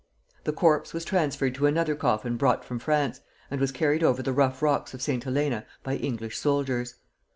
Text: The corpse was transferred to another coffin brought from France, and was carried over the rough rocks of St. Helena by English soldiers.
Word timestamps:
The 0.45 0.51
corpse 0.51 0.95
was 0.95 1.05
transferred 1.05 1.53
to 1.53 1.67
another 1.67 1.93
coffin 1.93 2.35
brought 2.35 2.65
from 2.65 2.79
France, 2.79 3.21
and 3.51 3.61
was 3.61 3.71
carried 3.71 4.01
over 4.01 4.23
the 4.23 4.33
rough 4.33 4.63
rocks 4.63 4.95
of 4.95 5.01
St. 5.03 5.23
Helena 5.23 5.63
by 5.83 5.93
English 5.95 6.39
soldiers. 6.39 6.95